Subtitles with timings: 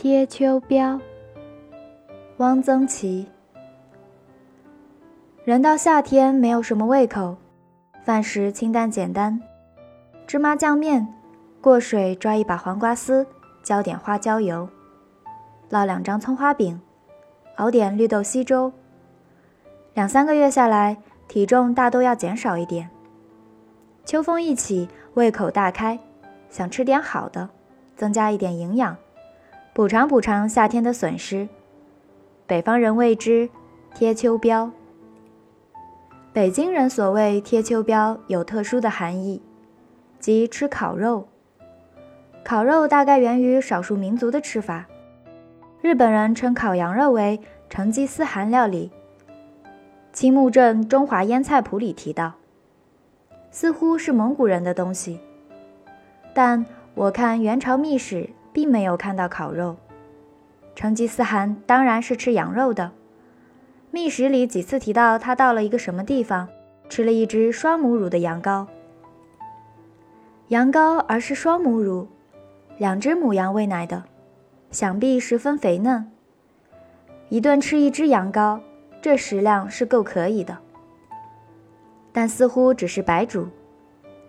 [0.00, 1.00] 贴秋膘，
[2.36, 3.26] 汪曾祺。
[5.42, 7.36] 人到夏天没有什么胃口，
[8.04, 9.42] 饭食清淡简单，
[10.24, 11.12] 芝麻酱面，
[11.60, 13.26] 过水抓一把黄瓜丝，
[13.64, 14.68] 浇点花椒油，
[15.68, 16.80] 烙两张葱花饼，
[17.56, 18.72] 熬点绿豆稀粥。
[19.94, 20.96] 两三个月下来，
[21.26, 22.88] 体重大都要减少一点。
[24.04, 25.98] 秋风一起，胃口大开，
[26.48, 27.48] 想吃点好的，
[27.96, 28.96] 增加一点营养。
[29.78, 31.46] 补偿补偿夏天的损失，
[32.48, 33.48] 北方人谓之
[33.94, 34.72] 贴秋膘。
[36.32, 39.40] 北京人所谓贴秋膘有特殊的含义，
[40.18, 41.28] 即吃烤肉。
[42.44, 44.86] 烤肉大概源于少数民族的吃法。
[45.80, 48.90] 日本人称烤羊肉为成吉思汗料理。
[50.12, 52.32] 青木镇《中华腌菜谱》里提到，
[53.52, 55.20] 似乎是蒙古人的东西，
[56.34, 56.66] 但
[56.96, 58.28] 我看元朝秘史。
[58.58, 59.76] 并没有看到烤肉。
[60.74, 62.90] 成吉思汗当然是吃羊肉的。
[63.92, 66.48] 秘史里几次提到他到了一个什么地方，
[66.88, 68.66] 吃了一只双母乳的羊羔。
[70.48, 72.08] 羊羔而是双母乳，
[72.78, 74.02] 两只母羊喂奶的，
[74.72, 76.10] 想必十分肥嫩。
[77.28, 78.58] 一顿吃一只羊羔，
[79.00, 80.58] 这食量是够可以的。
[82.10, 83.46] 但似乎只是白煮，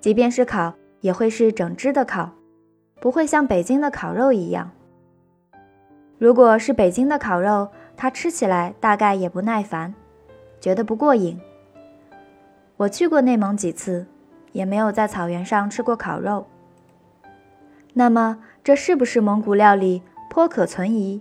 [0.00, 2.30] 即便是烤，也会是整只的烤。
[3.02, 4.70] 不会像北京的烤肉一样。
[6.18, 9.92] 如果是北京的烤肉，他吃起来大概也不耐烦，
[10.60, 11.40] 觉得不过瘾。
[12.76, 14.06] 我去过内蒙几次，
[14.52, 16.46] 也没有在草原上吃过烤肉。
[17.94, 21.20] 那么这是不是蒙古料理，颇可存疑。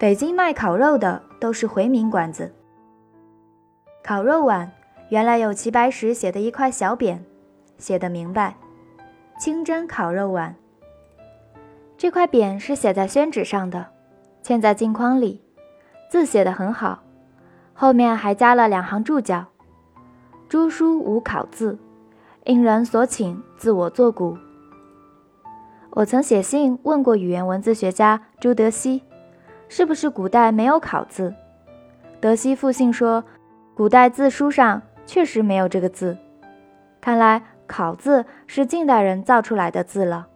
[0.00, 2.52] 北京卖烤肉的都是回民馆子。
[4.02, 4.72] 烤肉碗
[5.10, 7.20] 原来有齐白石写的一块小匾，
[7.78, 8.56] 写的明白。
[9.40, 10.54] 清真烤肉碗，
[11.96, 13.86] 这块匾是写在宣纸上的，
[14.44, 15.40] 嵌在镜框里，
[16.10, 17.02] 字写得很好，
[17.72, 19.46] 后面还加了两行注脚
[20.46, 21.78] ：“朱书无考字，
[22.44, 24.36] 因人所请，自我作古。”
[25.92, 29.02] 我曾写信问过语言文字学家朱德熙，
[29.70, 31.34] 是不是古代没有考字？
[32.20, 33.24] 德熙复信说，
[33.74, 36.18] 古代字书上确实没有这个字，
[37.00, 37.40] 看来。
[37.70, 40.26] 考字是近代人造出来的字了，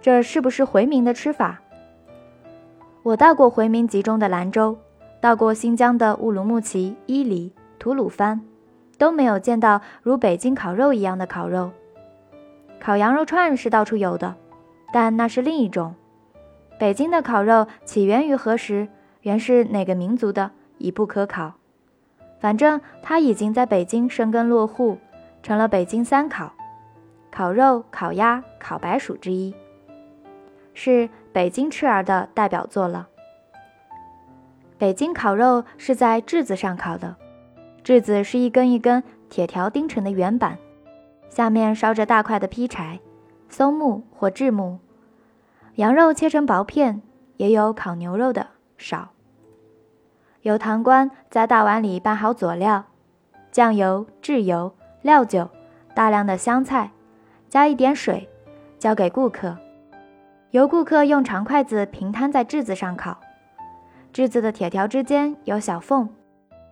[0.00, 1.60] 这是不是回民的吃法？
[3.02, 4.78] 我到过回民集中的兰州，
[5.20, 8.40] 到过新疆的乌鲁木齐、伊犁、吐鲁番，
[8.96, 11.72] 都没有见到如北京烤肉一样的烤肉。
[12.80, 14.34] 烤羊肉串是到处有的，
[14.94, 15.94] 但那是另一种。
[16.78, 18.88] 北京的烤肉起源于何时？
[19.20, 21.52] 原是哪个民族的，已不可考。
[22.38, 24.96] 反正它已经在北京生根落户。
[25.42, 26.52] 成了北京三烤，
[27.30, 29.54] 烤肉、烤鸭、烤白薯之一，
[30.74, 33.08] 是北京吃儿的代表作了。
[34.78, 37.16] 北京烤肉是在炙子上烤的，
[37.82, 40.58] 炙子是一根一根铁条钉成的圆板，
[41.28, 43.00] 下面烧着大块的劈柴，
[43.48, 44.78] 松木或栉木。
[45.76, 47.00] 羊肉切成薄片，
[47.36, 49.10] 也有烤牛肉的少。
[50.42, 52.84] 由堂倌在大碗里拌好佐料，
[53.50, 54.74] 酱油、豉油。
[55.02, 55.48] 料酒，
[55.94, 56.90] 大量的香菜，
[57.48, 58.28] 加一点水，
[58.78, 59.56] 交给顾客，
[60.50, 63.18] 由顾客用长筷子平摊在炙子上烤。
[64.12, 66.08] 炙子的铁条之间有小缝，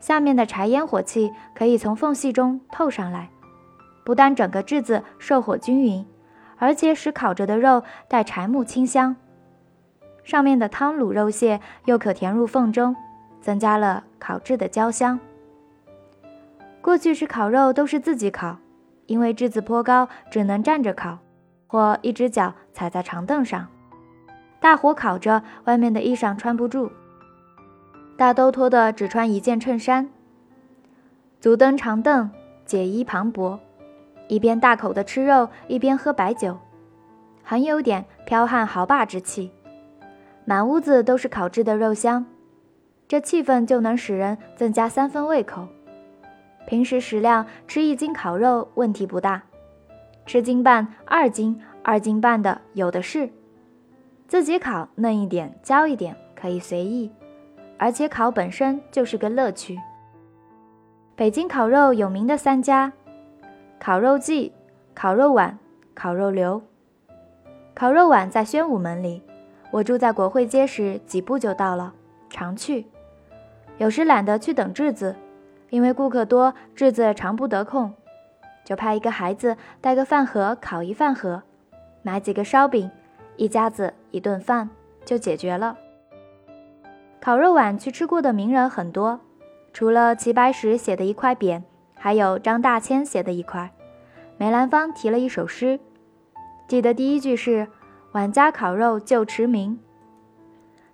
[0.00, 3.30] 下面的柴烟火气可以从缝隙中透上来，
[4.04, 6.04] 不但整个炙子受火均匀，
[6.56, 9.14] 而且使烤着的肉带柴木清香。
[10.24, 12.96] 上面的汤卤肉屑又可填入缝中，
[13.40, 15.20] 增加了烤制的焦香。
[16.86, 18.58] 过去吃烤肉都是自己烤，
[19.06, 21.18] 因为质子颇高，只能站着烤，
[21.66, 23.66] 或一只脚踩在长凳上，
[24.60, 26.92] 大火烤着，外面的衣裳穿不住，
[28.16, 30.08] 大都脱的只穿一件衬衫。
[31.40, 32.30] 足蹬长凳，
[32.64, 33.58] 解衣磅礴，
[34.28, 36.56] 一边大口的吃肉，一边喝白酒，
[37.42, 39.50] 很有点剽悍豪霸之气。
[40.44, 42.24] 满屋子都是烤制的肉香，
[43.08, 45.66] 这气氛就能使人增加三分胃口。
[46.66, 49.42] 平时食量吃一斤烤肉问题不大，
[50.26, 53.30] 吃斤半、二斤、二斤半的有的是。
[54.26, 57.10] 自己烤嫩一点、焦一点可以随意，
[57.78, 59.78] 而且烤本身就是个乐趣。
[61.14, 62.92] 北京烤肉有名的三家：
[63.78, 64.52] 烤肉记、
[64.94, 65.56] 烤肉碗、
[65.94, 66.60] 烤肉流。
[67.74, 69.22] 烤肉碗在宣武门里，
[69.70, 71.94] 我住在国会街时几步就到了，
[72.28, 72.86] 常去。
[73.78, 75.14] 有时懒得去等质子。
[75.70, 77.92] 因为顾客多，质子常不得空，
[78.64, 81.42] 就派一个孩子带个饭盒烤一饭盒，
[82.02, 82.90] 买几个烧饼，
[83.36, 84.70] 一家子一顿饭，
[85.04, 85.76] 就解决了。
[87.20, 89.20] 烤肉碗去吃过的名人很多，
[89.72, 91.62] 除了齐白石写的一块匾，
[91.94, 93.72] 还有张大千写的一块。
[94.38, 95.80] 梅兰芳提了一首诗，
[96.68, 97.66] 记得第一句是
[98.12, 99.80] “碗家烤肉旧驰名”，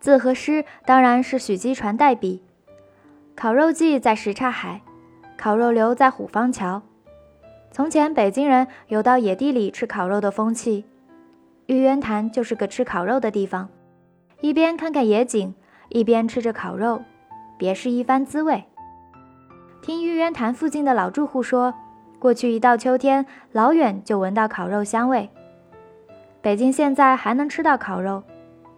[0.00, 2.42] 字和诗当然是许基传代笔。
[3.36, 4.80] 烤肉季在什刹海，
[5.36, 6.80] 烤肉流在虎坊桥。
[7.70, 10.86] 从前北京人有到野地里吃烤肉的风气，
[11.66, 13.68] 玉渊潭就是个吃烤肉的地方，
[14.40, 15.54] 一边看看野景，
[15.90, 17.02] 一边吃着烤肉，
[17.58, 18.64] 别是一番滋味。
[19.82, 21.74] 听玉渊潭附近的老住户说。
[22.18, 25.28] 过去一到秋天，老远就闻到烤肉香味。
[26.40, 28.22] 北京现在还能吃到烤肉，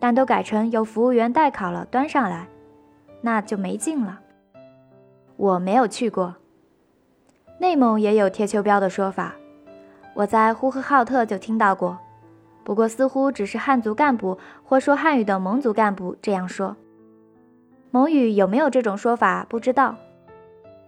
[0.00, 2.48] 但都改成由服务员代烤了，端上来，
[3.20, 4.20] 那就没劲了。
[5.40, 6.34] 我没有去过。
[7.58, 9.34] 内蒙也有贴秋膘的说法，
[10.12, 11.98] 我在呼和浩特就听到过，
[12.62, 16.76] 不过似乎只是汉族干部或说汉语的蒙族干部这样说。
[17.90, 19.96] 蒙语有没有这种说法，不知道。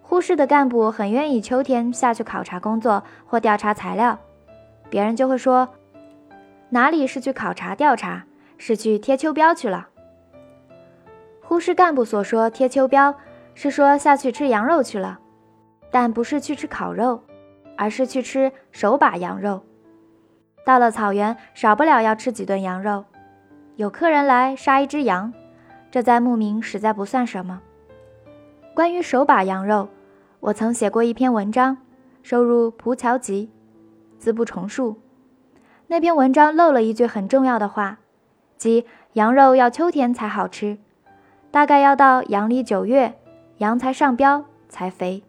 [0.00, 4.18] 呼市的干部很愿意秋天下去考察工作或调查材料，
[4.88, 5.68] 别人就会说
[6.70, 8.24] ：“哪里是去考察调查，
[8.56, 9.88] 是去贴秋膘去了。”
[11.44, 13.14] 呼市干部所说贴秋膘，
[13.60, 15.18] 是说下去吃羊肉去了，
[15.90, 17.24] 但不是去吃烤肉，
[17.76, 19.64] 而是去吃手把羊肉。
[20.64, 23.04] 到了草原，少不了要吃几顿羊肉，
[23.74, 25.32] 有客人来杀一只羊，
[25.90, 27.60] 这在牧民实在不算什么。
[28.76, 29.88] 关于手把羊肉。
[30.38, 31.78] 我曾写过一篇文章，
[32.22, 33.50] 收入《蒲桥集》，
[34.22, 35.00] 字不重述。
[35.88, 37.98] 那篇文章漏了一句很重要的话，
[38.56, 40.78] 即羊肉要秋天才好吃，
[41.50, 43.18] 大概要到阳历九月，
[43.58, 45.22] 羊才上膘才肥。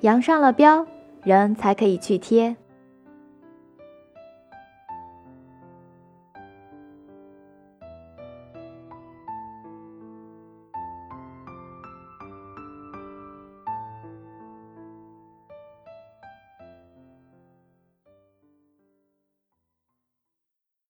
[0.00, 0.86] 羊上了膘，
[1.22, 2.56] 人才可以去贴。